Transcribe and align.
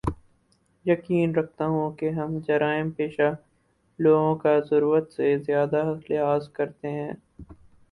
یقین 0.85 1.35
رکھتا 1.35 1.65
ہوں 1.67 1.91
کے 1.91 2.09
ہم 2.11 2.37
جرائم 2.47 2.89
پیشہ 2.91 3.29
لوگوں 3.99 4.35
کا 4.35 4.57
ضرورت 4.69 5.11
سے 5.11 5.37
زیادہ 5.39 5.81
لحاظ 6.09 6.49
کرتے 6.49 6.91
ہیں 6.91 7.11